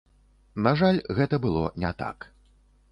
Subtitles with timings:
[0.67, 2.17] На жаль, гэта было не так.